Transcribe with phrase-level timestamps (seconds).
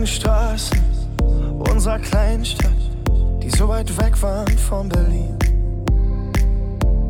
[0.00, 0.80] engen Straßen
[1.70, 2.72] unserer Kleinstadt,
[3.42, 5.36] die so weit weg waren von Berlin.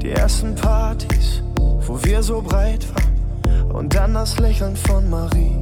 [0.00, 1.42] Die ersten Partys,
[1.86, 5.58] wo wir so breit waren und dann das Lächeln von Marie.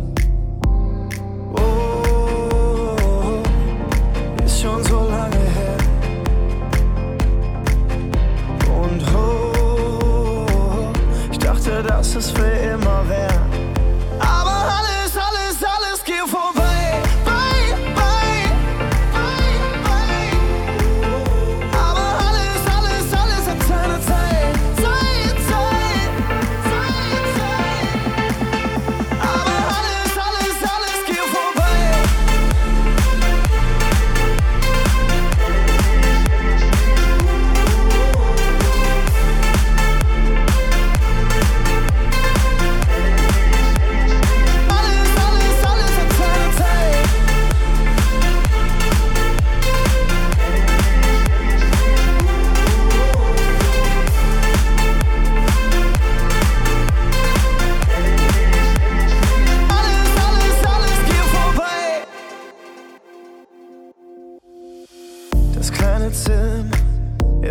[1.55, 3.43] Oh,
[4.45, 5.79] ist schon so lange her.
[8.83, 10.93] Und oh,
[11.33, 13.76] ich dachte, dass es für immer wäre.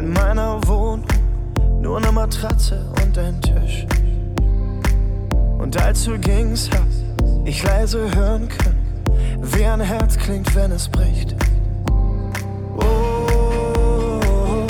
[0.06, 1.03] In meiner Wohnung,
[1.81, 3.88] nur eine Matratze und ein Tisch.
[5.58, 6.86] Und als du gingst, hab
[7.44, 8.86] ich leise hören können,
[9.42, 11.36] wie ein Herz klingt, wenn es bricht.
[12.77, 14.67] Oh,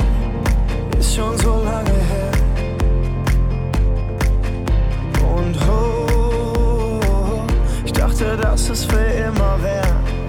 [0.97, 2.31] ist schon so lange her.
[5.35, 7.43] Und oh,
[7.83, 10.24] ich dachte, dass es für immer wäre.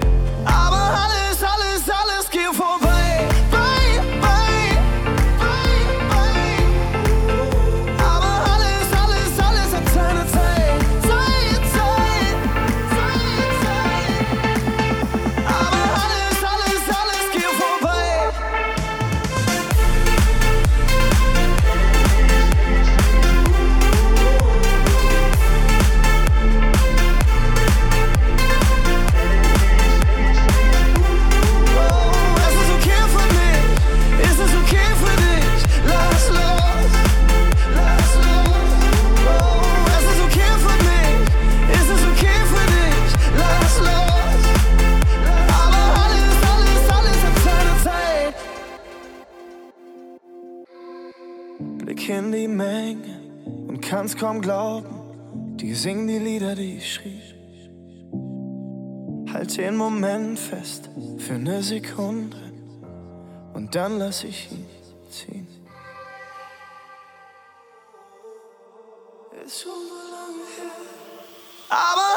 [52.27, 53.21] In die Menge
[53.67, 57.21] und kann's kaum glauben, die singen die Lieder, die ich schrieb.
[59.33, 62.37] Halt den Moment fest für eine Sekunde
[63.53, 64.65] und dann lass ich ihn
[65.09, 65.47] ziehen.
[69.45, 70.71] Ist schon so lange her.
[71.69, 72.07] Aber